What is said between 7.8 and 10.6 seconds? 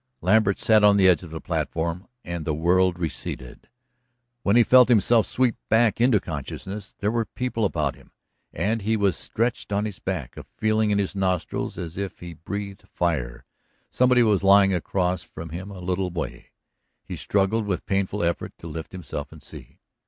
him, and he was stretched on his back, a